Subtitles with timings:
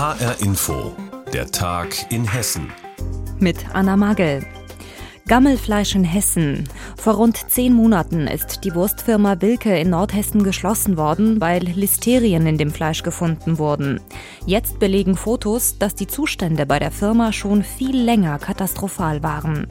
[0.00, 0.96] HR Info,
[1.30, 2.72] der Tag in Hessen.
[3.38, 4.42] Mit Anna Magel.
[5.28, 6.66] Gammelfleisch in Hessen.
[6.96, 12.56] Vor rund zehn Monaten ist die Wurstfirma Wilke in Nordhessen geschlossen worden, weil Listerien in
[12.56, 14.00] dem Fleisch gefunden wurden.
[14.46, 19.66] Jetzt belegen Fotos, dass die Zustände bei der Firma schon viel länger katastrophal waren.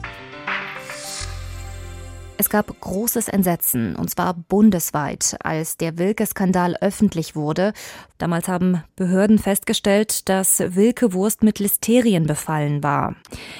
[2.40, 7.74] Es gab großes Entsetzen, und zwar bundesweit, als der Wilke-Skandal öffentlich wurde.
[8.16, 13.14] Damals haben Behörden festgestellt, dass Wilke-Wurst mit Listerien befallen war.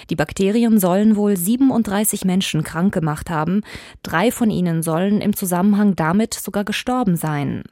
[0.09, 3.65] Die Bakterien sollen wohl 37 Menschen krank gemacht haben.
[4.03, 7.65] Drei von ihnen sollen im Zusammenhang damit sogar gestorben sein.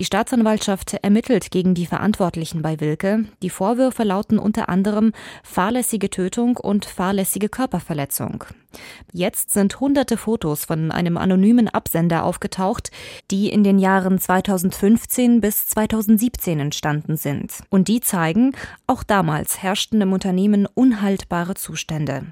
[0.00, 3.26] Die Staatsanwaltschaft ermittelt gegen die Verantwortlichen bei Wilke.
[3.42, 5.12] Die Vorwürfe lauten unter anderem
[5.44, 8.42] fahrlässige Tötung und fahrlässige Körperverletzung.
[9.12, 12.90] Jetzt sind hunderte Fotos von einem anonymen Absender aufgetaucht,
[13.30, 17.62] die in den Jahren 2015 bis 2017 entstanden sind.
[17.70, 18.52] Und die zeigen,
[18.86, 22.26] auch damals herrschten im Unternehmen unhaltbare Zustände.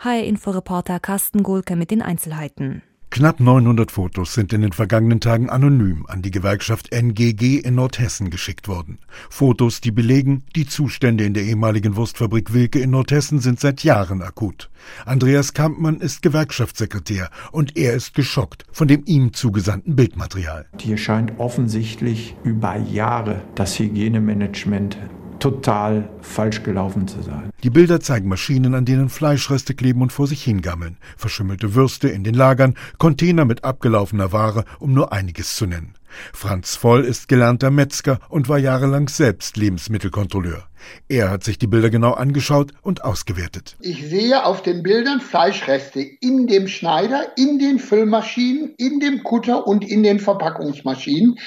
[0.00, 2.82] HR-Inforeporter Carsten Gulke mit den Einzelheiten.
[3.10, 8.28] Knapp 900 Fotos sind in den vergangenen Tagen anonym an die Gewerkschaft NGG in Nordhessen
[8.28, 8.98] geschickt worden.
[9.30, 14.20] Fotos, die belegen, die Zustände in der ehemaligen Wurstfabrik Wilke in Nordhessen sind seit Jahren
[14.20, 14.68] akut.
[15.06, 20.66] Andreas Kampmann ist Gewerkschaftssekretär und er ist geschockt von dem ihm zugesandten Bildmaterial.
[20.78, 24.98] Hier scheint offensichtlich über Jahre das Hygienemanagement
[25.40, 27.50] total falsch gelaufen zu sein.
[27.62, 32.24] Die Bilder zeigen Maschinen, an denen Fleischreste kleben und vor sich hingammeln, verschimmelte Würste in
[32.24, 35.94] den Lagern, Container mit abgelaufener Ware, um nur einiges zu nennen.
[36.32, 40.64] Franz Voll ist gelernter Metzger und war jahrelang selbst Lebensmittelkontrolleur.
[41.08, 43.76] Er hat sich die Bilder genau angeschaut und ausgewertet.
[43.80, 49.66] Ich sehe auf den Bildern Fleischreste in dem Schneider, in den Füllmaschinen, in dem Kutter
[49.66, 51.38] und in den Verpackungsmaschinen.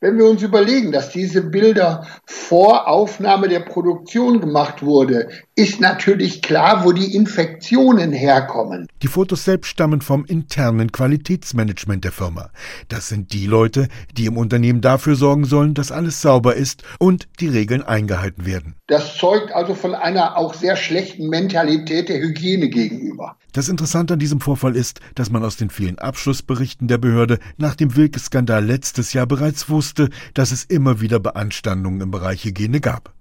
[0.00, 5.28] Wenn wir uns überlegen, dass diese Bilder vor Aufnahme der Produktion gemacht wurde,
[5.60, 8.88] ist natürlich klar, wo die Infektionen herkommen.
[9.02, 12.48] Die Fotos selbst stammen vom internen Qualitätsmanagement der Firma.
[12.88, 17.28] Das sind die Leute, die im Unternehmen dafür sorgen sollen, dass alles sauber ist und
[17.40, 18.76] die Regeln eingehalten werden.
[18.86, 23.36] Das zeugt also von einer auch sehr schlechten Mentalität der Hygiene gegenüber.
[23.52, 27.74] Das Interessante an diesem Vorfall ist, dass man aus den vielen Abschlussberichten der Behörde nach
[27.74, 33.12] dem Wilke-Skandal letztes Jahr bereits wusste, dass es immer wieder Beanstandungen im Bereich Hygiene gab.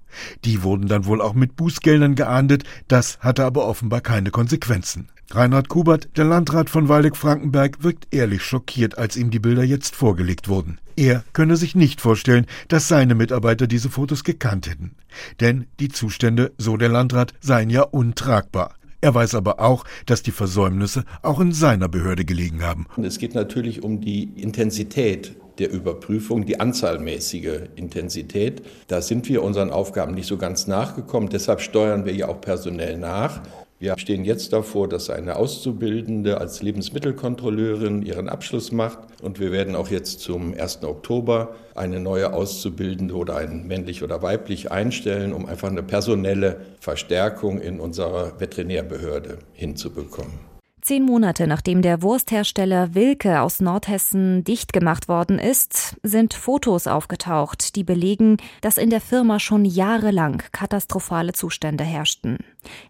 [0.46, 5.10] Die wurden dann wohl auch mit Bußgeldern geahndet, das hatte aber offenbar keine Konsequenzen.
[5.32, 10.48] Reinhard Kubert, der Landrat von Waldeck-Frankenberg, wirkt ehrlich schockiert, als ihm die Bilder jetzt vorgelegt
[10.48, 10.80] wurden.
[10.96, 14.96] Er könne sich nicht vorstellen, dass seine Mitarbeiter diese Fotos gekannt hätten.
[15.40, 18.74] Denn die Zustände, so der Landrat, seien ja untragbar.
[19.02, 22.88] Er weiß aber auch, dass die Versäumnisse auch in seiner Behörde gelegen haben.
[23.02, 28.62] Es geht natürlich um die Intensität der Überprüfung, die anzahlmäßige Intensität.
[28.88, 31.30] Da sind wir unseren Aufgaben nicht so ganz nachgekommen.
[31.30, 33.42] Deshalb steuern wir ja auch personell nach.
[33.82, 39.00] Wir stehen jetzt davor, dass eine Auszubildende als Lebensmittelkontrolleurin ihren Abschluss macht.
[39.22, 40.84] Und wir werden auch jetzt zum 1.
[40.84, 47.62] Oktober eine neue Auszubildende oder einen männlich oder weiblich einstellen, um einfach eine personelle Verstärkung
[47.62, 50.59] in unserer Veterinärbehörde hinzubekommen.
[50.90, 57.76] Zehn Monate nachdem der Wursthersteller Wilke aus Nordhessen dicht gemacht worden ist, sind Fotos aufgetaucht,
[57.76, 62.40] die belegen, dass in der Firma schon jahrelang katastrophale Zustände herrschten.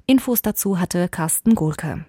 [0.05, 2.05] Infos dazu hatte Carsten Gulke.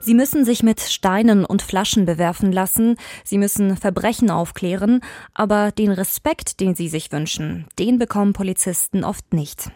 [0.00, 5.00] Sie müssen sich mit Steinen und Flaschen bewerfen lassen, sie müssen Verbrechen aufklären,
[5.34, 9.70] aber den Respekt, den sie sich wünschen, den bekommen Polizisten oft nicht.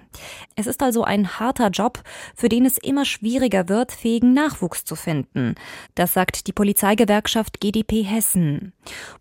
[0.56, 2.02] Es ist also ein harter Job,
[2.34, 5.54] für den es immer schwieriger wird, fähigen Nachwuchs zu finden.
[5.94, 8.72] Das sagt die Polizeigewerkschaft GdP Hessen.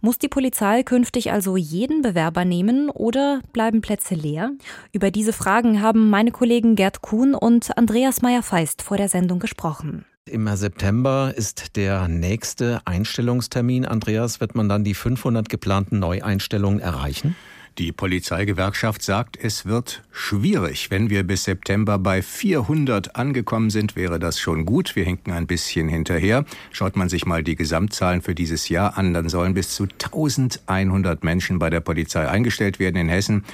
[0.01, 4.51] Muss die Polizei künftig also jeden Bewerber nehmen oder bleiben Plätze leer?
[4.91, 10.05] Über diese Fragen haben meine Kollegen Gerd Kuhn und Andreas Meyer-Feist vor der Sendung gesprochen.
[10.29, 13.85] Im September ist der nächste Einstellungstermin.
[13.85, 17.35] Andreas, wird man dann die 500 geplanten Neueinstellungen erreichen?
[17.79, 20.91] Die Polizeigewerkschaft sagt, es wird schwierig.
[20.91, 24.95] Wenn wir bis September bei 400 angekommen sind, wäre das schon gut.
[24.95, 26.45] Wir hinken ein bisschen hinterher.
[26.71, 31.23] Schaut man sich mal die Gesamtzahlen für dieses Jahr an, dann sollen bis zu 1100
[31.23, 33.45] Menschen bei der Polizei eingestellt werden in Hessen.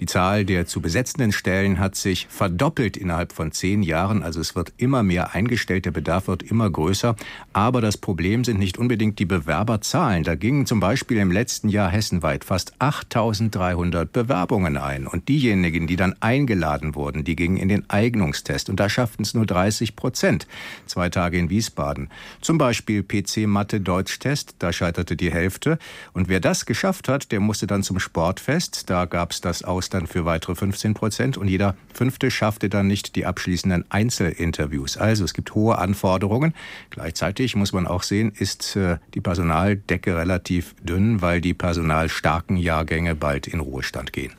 [0.00, 4.22] Die Zahl der zu besetzenden Stellen hat sich verdoppelt innerhalb von zehn Jahren.
[4.22, 7.16] Also es wird immer mehr eingestellt, der Bedarf wird immer größer.
[7.52, 10.24] Aber das Problem sind nicht unbedingt die Bewerberzahlen.
[10.24, 15.06] Da gingen zum Beispiel im letzten Jahr hessenweit fast 8300 1300 Bewerbungen ein.
[15.06, 18.70] Und diejenigen, die dann eingeladen wurden, die gingen in den Eignungstest.
[18.70, 20.46] Und da schafften es nur 30 Prozent.
[20.86, 22.08] Zwei Tage in Wiesbaden.
[22.40, 25.78] Zum Beispiel PC Mathe Deutsch Test, da scheiterte die Hälfte.
[26.12, 28.90] Und wer das geschafft hat, der musste dann zum Sportfest.
[28.90, 31.36] Da gab es das Aus dann für weitere 15 Prozent.
[31.36, 34.96] Und jeder Fünfte schaffte dann nicht die abschließenden Einzelinterviews.
[34.96, 36.54] Also es gibt hohe Anforderungen.
[36.90, 43.14] Gleichzeitig muss man auch sehen, ist äh, die Personaldecke relativ dünn, weil die personalstarken Jahrgänge
[43.14, 44.32] bald in Ruhestand gehen.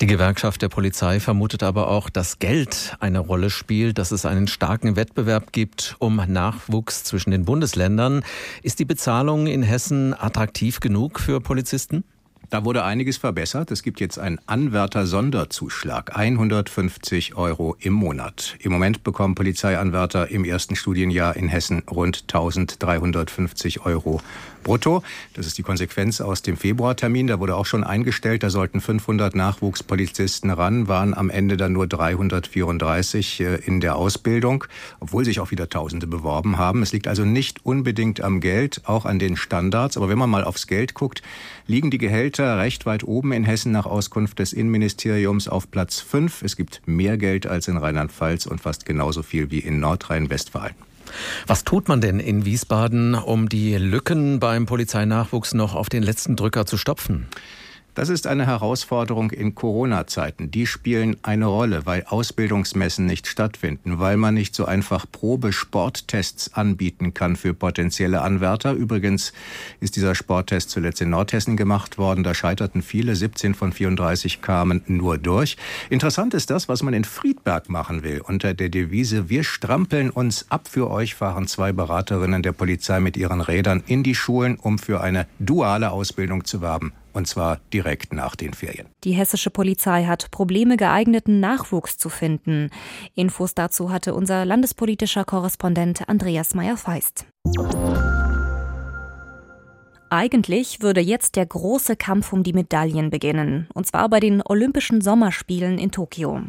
[0.00, 4.48] Die Gewerkschaft der Polizei vermutet aber auch, dass Geld eine Rolle spielt, dass es einen
[4.48, 8.24] starken Wettbewerb gibt um Nachwuchs zwischen den Bundesländern.
[8.64, 12.02] Ist die Bezahlung in Hessen attraktiv genug für Polizisten?
[12.52, 13.70] Da wurde einiges verbessert.
[13.70, 18.56] Es gibt jetzt einen Anwärter-Sonderzuschlag, 150 Euro im Monat.
[18.58, 24.20] Im Moment bekommen Polizeianwärter im ersten Studienjahr in Hessen rund 1350 Euro
[24.62, 25.02] brutto.
[25.32, 27.26] Das ist die Konsequenz aus dem Februartermin.
[27.26, 31.86] Da wurde auch schon eingestellt, da sollten 500 Nachwuchspolizisten ran, waren am Ende dann nur
[31.86, 34.64] 334 äh, in der Ausbildung,
[35.00, 36.82] obwohl sich auch wieder Tausende beworben haben.
[36.82, 39.96] Es liegt also nicht unbedingt am Geld, auch an den Standards.
[39.96, 41.22] Aber wenn man mal aufs Geld guckt,
[41.66, 46.42] liegen die Gehälter recht weit oben in Hessen nach Auskunft des Innenministeriums auf Platz 5.
[46.42, 50.74] Es gibt mehr Geld als in Rheinland-Pfalz und fast genauso viel wie in Nordrhein-Westfalen.
[51.46, 56.36] Was tut man denn in Wiesbaden, um die Lücken beim Polizeinachwuchs noch auf den letzten
[56.36, 57.26] Drücker zu stopfen?
[57.94, 60.50] Das ist eine Herausforderung in Corona-Zeiten.
[60.50, 67.12] Die spielen eine Rolle, weil Ausbildungsmessen nicht stattfinden, weil man nicht so einfach Probesporttests anbieten
[67.12, 68.72] kann für potenzielle Anwärter.
[68.72, 69.34] Übrigens
[69.80, 72.24] ist dieser Sporttest zuletzt in Nordhessen gemacht worden.
[72.24, 73.14] Da scheiterten viele.
[73.14, 75.58] 17 von 34 kamen nur durch.
[75.90, 78.22] Interessant ist das, was man in Friedberg machen will.
[78.22, 83.18] Unter der Devise, wir strampeln uns ab für euch, fahren zwei Beraterinnen der Polizei mit
[83.18, 88.12] ihren Rädern in die Schulen, um für eine duale Ausbildung zu werben und zwar direkt
[88.12, 88.88] nach den Ferien.
[89.04, 92.70] Die hessische Polizei hat Probleme, geeigneten Nachwuchs zu finden.
[93.14, 97.26] Infos dazu hatte unser landespolitischer Korrespondent Andreas Meyer-Feist.
[100.12, 105.00] Eigentlich würde jetzt der große Kampf um die Medaillen beginnen, und zwar bei den Olympischen
[105.00, 106.42] Sommerspielen in Tokio.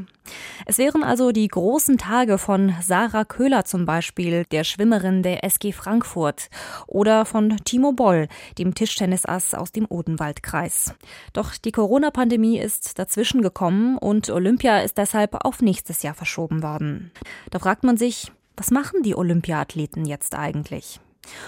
[0.65, 5.71] Es wären also die großen Tage von Sarah Köhler zum Beispiel, der Schwimmerin der SG
[5.71, 6.49] Frankfurt,
[6.87, 8.27] oder von Timo Boll,
[8.57, 10.93] dem Tischtennisass aus dem Odenwaldkreis.
[11.31, 17.11] Doch die Corona-Pandemie ist dazwischen gekommen und Olympia ist deshalb auf nächstes Jahr verschoben worden.
[17.49, 20.99] Da fragt man sich, was machen die Olympiathleten jetzt eigentlich?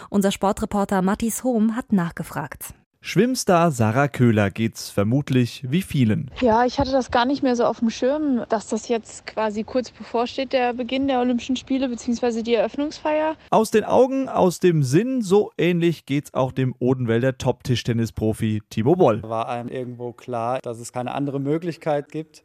[0.10, 2.74] Unser Sportreporter Mattis Hohm hat nachgefragt.
[3.08, 6.32] Schwimmstar Sarah Köhler geht's vermutlich wie vielen.
[6.42, 9.64] Ja, ich hatte das gar nicht mehr so auf dem Schirm, dass das jetzt quasi
[9.64, 12.42] kurz bevorsteht, der Beginn der Olympischen Spiele bzw.
[12.42, 13.36] die Eröffnungsfeier.
[13.52, 19.22] Aus den Augen, aus dem Sinn, so ähnlich geht's auch dem Odenwälder Top-Tischtennisprofi Timo Boll.
[19.22, 22.44] War einem irgendwo klar, dass es keine andere Möglichkeit gibt.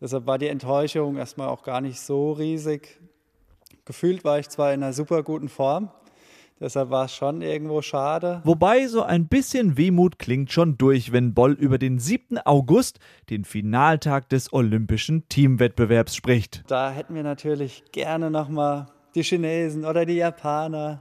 [0.00, 3.00] Deshalb war die Enttäuschung erstmal auch gar nicht so riesig.
[3.84, 5.90] Gefühlt war ich zwar in einer super guten Form,
[6.60, 8.42] Deshalb war es schon irgendwo schade.
[8.44, 12.36] Wobei so ein bisschen Wehmut klingt schon durch, wenn Boll über den 7.
[12.44, 12.98] August,
[13.30, 16.62] den Finaltag des olympischen Teamwettbewerbs, spricht.
[16.66, 21.00] Da hätten wir natürlich gerne nochmal die Chinesen oder die Japaner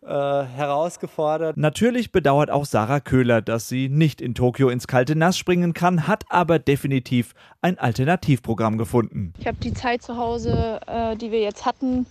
[0.00, 1.56] äh, herausgefordert.
[1.56, 6.06] Natürlich bedauert auch Sarah Köhler, dass sie nicht in Tokio ins kalte Nass springen kann,
[6.06, 9.32] hat aber definitiv ein Alternativprogramm gefunden.
[9.40, 12.06] Ich habe die Zeit zu Hause, äh, die wir jetzt hatten,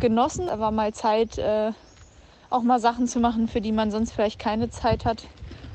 [0.00, 0.46] genossen.
[0.46, 1.72] Da war mal Zeit, äh,
[2.50, 5.26] auch mal Sachen zu machen, für die man sonst vielleicht keine Zeit hat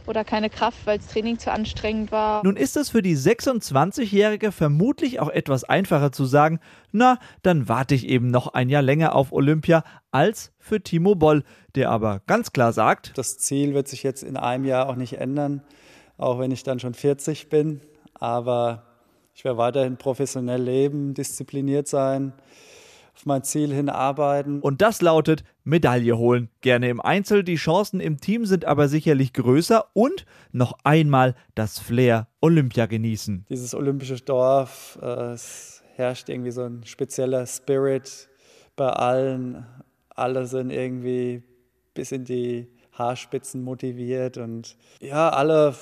[0.07, 2.43] oder keine Kraft, weil das Training zu anstrengend war.
[2.43, 6.59] Nun ist es für die 26-Jährige vermutlich auch etwas einfacher zu sagen,
[6.91, 11.43] na, dann warte ich eben noch ein Jahr länger auf Olympia, als für Timo Boll,
[11.75, 15.13] der aber ganz klar sagt, das Ziel wird sich jetzt in einem Jahr auch nicht
[15.17, 15.61] ändern,
[16.17, 17.81] auch wenn ich dann schon 40 bin,
[18.13, 18.83] aber
[19.33, 22.33] ich werde weiterhin professionell leben, diszipliniert sein,
[23.15, 24.59] auf mein Ziel hinarbeiten.
[24.59, 26.49] Und das lautet Medaille holen.
[26.61, 31.79] Gerne im Einzel, die Chancen im Team sind aber sicherlich größer und noch einmal das
[31.79, 33.45] Flair Olympia genießen.
[33.49, 38.27] Dieses olympische Dorf, äh, es herrscht irgendwie so ein spezieller Spirit
[38.75, 39.65] bei allen.
[40.09, 41.43] Alle sind irgendwie
[41.93, 45.75] bis in die Haarspitzen motiviert und ja, alle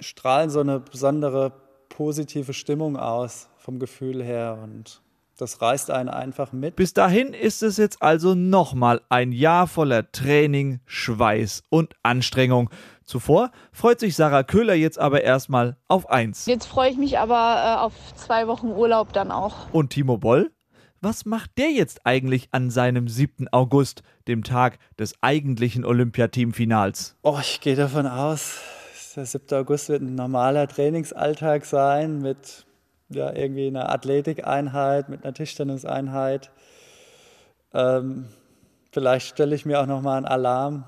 [0.00, 1.52] strahlen so eine besondere
[1.88, 5.03] positive Stimmung aus vom Gefühl her und
[5.36, 6.76] das reißt einen einfach mit.
[6.76, 12.70] Bis dahin ist es jetzt also nochmal ein Jahr voller Training, Schweiß und Anstrengung.
[13.04, 16.46] Zuvor freut sich Sarah Köhler jetzt aber erstmal auf eins.
[16.46, 19.72] Jetzt freue ich mich aber äh, auf zwei Wochen Urlaub dann auch.
[19.72, 20.50] Und Timo Boll?
[21.00, 23.48] Was macht der jetzt eigentlich an seinem 7.
[23.52, 27.16] August, dem Tag des eigentlichen Olympiateamfinals?
[27.22, 28.60] Oh, ich gehe davon aus,
[29.14, 29.58] der 7.
[29.58, 32.64] August wird ein normaler Trainingsalltag sein mit
[33.14, 36.50] ja, irgendwie einer Athletikeinheit, mit einer Tischtenniseinheit.
[37.72, 38.26] Ähm,
[38.92, 40.84] vielleicht stelle ich mir auch nochmal einen Alarm,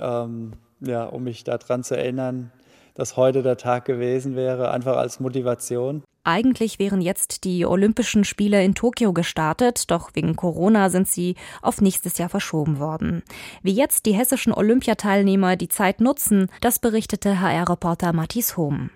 [0.00, 2.52] ähm, ja, um mich daran zu erinnern,
[2.94, 6.02] dass heute der Tag gewesen wäre, einfach als Motivation.
[6.24, 11.80] Eigentlich wären jetzt die Olympischen Spiele in Tokio gestartet, doch wegen Corona sind sie auf
[11.80, 13.24] nächstes Jahr verschoben worden.
[13.62, 18.90] Wie jetzt die hessischen Olympiateilnehmer die Zeit nutzen, das berichtete HR-Reporter Matthias Hohm.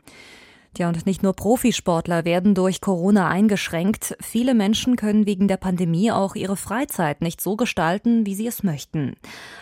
[0.78, 4.14] Ja, und nicht nur Profisportler werden durch Corona eingeschränkt.
[4.20, 8.62] Viele Menschen können wegen der Pandemie auch ihre Freizeit nicht so gestalten, wie sie es
[8.62, 9.14] möchten.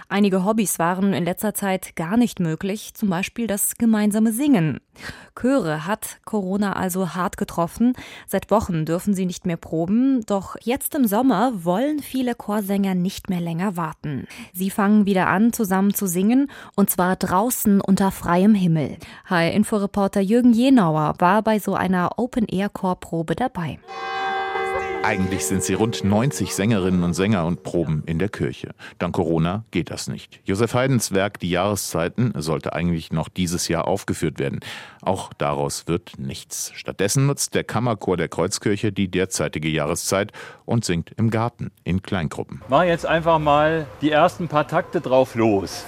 [0.09, 4.81] Einige Hobbys waren in letzter Zeit gar nicht möglich, zum Beispiel das gemeinsame Singen.
[5.37, 7.95] Chöre hat Corona also hart getroffen.
[8.27, 13.29] Seit Wochen dürfen sie nicht mehr proben, doch jetzt im Sommer wollen viele Chorsänger nicht
[13.31, 14.27] mehr länger warten.
[14.53, 18.97] Sie fangen wieder an, zusammen zu singen, und zwar draußen unter freiem Himmel.
[19.27, 23.79] HR-Inforeporter Jürgen Jenauer war bei so einer Open-Air-Chorprobe dabei.
[25.05, 28.71] Eigentlich sind sie rund 90 Sängerinnen und Sänger und proben in der Kirche.
[28.99, 30.41] Dank Corona geht das nicht.
[30.45, 34.61] Josef Haydns Werk Die Jahreszeiten sollte eigentlich noch dieses Jahr aufgeführt werden.
[35.03, 36.73] Auch daraus wird nichts.
[36.75, 40.33] Stattdessen nutzt der Kammerchor der Kreuzkirche die derzeitige Jahreszeit
[40.65, 42.63] und singt im Garten in Kleingruppen.
[42.71, 45.85] Mach jetzt einfach mal die ersten paar Takte drauf los.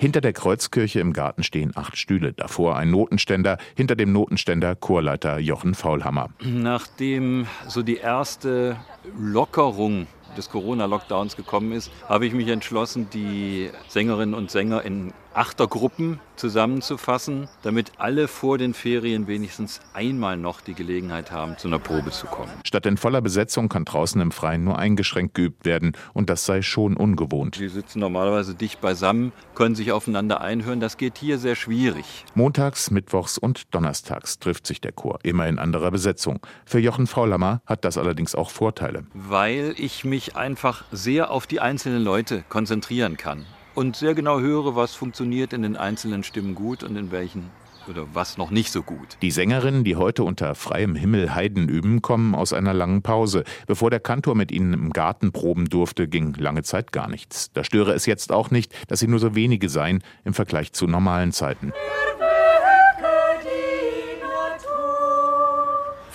[0.00, 5.40] Hinter der Kreuzkirche im Garten stehen acht Stühle, davor ein Notenständer, hinter dem Notenständer Chorleiter
[5.40, 6.28] Jochen Faulhammer.
[6.40, 8.76] Nachdem so die erste
[9.18, 16.20] Lockerung des Corona-Lockdowns gekommen ist, habe ich mich entschlossen, die Sängerinnen und Sänger in Achtergruppen
[16.36, 22.10] zusammenzufassen, damit alle vor den Ferien wenigstens einmal noch die Gelegenheit haben, zu einer Probe
[22.10, 22.50] zu kommen.
[22.64, 26.62] Statt in voller Besetzung kann draußen im Freien nur eingeschränkt geübt werden und das sei
[26.62, 27.58] schon ungewohnt.
[27.58, 30.80] Die sitzen normalerweise dicht beisammen, können sich aufeinander einhören.
[30.80, 32.24] Das geht hier sehr schwierig.
[32.34, 36.40] Montags, Mittwochs und Donnerstags trifft sich der Chor, immer in anderer Besetzung.
[36.64, 39.04] Für Jochen Faulhammer hat das allerdings auch Vorteile.
[39.14, 43.44] Weil ich mich einfach sehr auf die einzelnen Leute konzentrieren kann
[43.78, 47.44] und sehr genau höre, was funktioniert in den einzelnen Stimmen gut und in welchen
[47.88, 49.16] oder was noch nicht so gut.
[49.22, 53.44] Die Sängerinnen, die heute unter freiem Himmel Heiden üben, kommen aus einer langen Pause.
[53.68, 57.52] Bevor der Kantor mit ihnen im Garten proben durfte, ging lange Zeit gar nichts.
[57.52, 60.88] Da störe es jetzt auch nicht, dass sie nur so wenige seien im Vergleich zu
[60.88, 61.72] normalen Zeiten.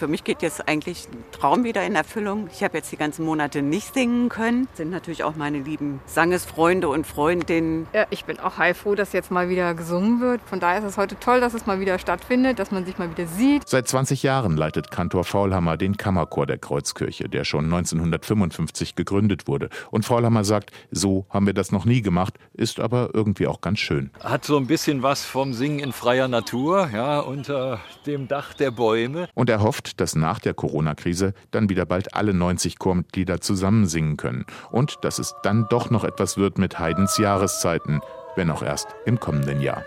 [0.03, 2.49] Für mich geht jetzt eigentlich ein Traum wieder in Erfüllung.
[2.51, 4.67] Ich habe jetzt die ganzen Monate nicht singen können.
[4.67, 7.87] Das sind natürlich auch meine lieben Sangesfreunde und Freundinnen.
[7.93, 10.41] Ja, ich bin auch heilfroh, dass jetzt mal wieder gesungen wird.
[10.41, 13.09] Von daher ist es heute toll, dass es mal wieder stattfindet, dass man sich mal
[13.09, 13.65] wieder sieht.
[13.65, 19.69] Seit 20 Jahren leitet Kantor Faulhammer den Kammerchor der Kreuzkirche, der schon 1955 gegründet wurde.
[19.89, 23.79] Und Faulhammer sagt, so haben wir das noch nie gemacht, ist aber irgendwie auch ganz
[23.79, 24.11] schön.
[24.19, 28.71] Hat so ein bisschen was vom Singen in freier Natur, ja, unter dem Dach der
[28.71, 29.29] Bäume.
[29.33, 34.17] Und er hofft, dass nach der Corona-Krise dann wieder bald alle 90 Chormitglieder zusammen singen
[34.17, 38.01] können und dass es dann doch noch etwas wird mit Haydns Jahreszeiten,
[38.35, 39.83] wenn auch erst im kommenden Jahr.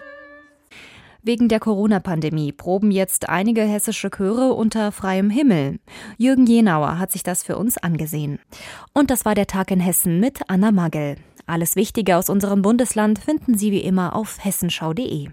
[1.27, 5.81] Wegen der Corona-Pandemie proben jetzt einige hessische Chöre unter freiem Himmel.
[6.19, 8.39] Jürgen Jenauer hat sich das für uns angesehen.
[8.93, 11.17] Und das war der Tag in Hessen mit Anna Magel.
[11.45, 15.31] Alles Wichtige aus unserem Bundesland finden Sie wie immer auf hessenschau.de.